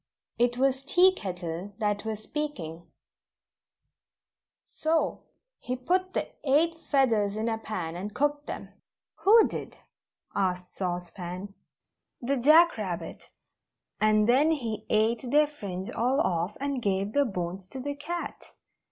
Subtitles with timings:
[0.39, 2.89] It was Tea Kettle that was speaking:
[4.65, 5.25] "So,
[5.59, 8.69] he put the eight feathers in a pan, and cooked them"
[9.23, 9.77] "Who did?"
[10.33, 11.53] asked Sauce Pan.
[12.19, 13.29] "The Jack Rabbit
[13.99, 18.53] and then he ate their fringe all off, and gave the bones to the cat.